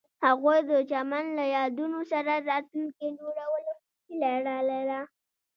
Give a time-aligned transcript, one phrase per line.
[0.25, 3.73] هغوی د چمن له یادونو سره راتلونکی جوړولو
[4.07, 4.33] هیله
[4.67, 4.99] لرله.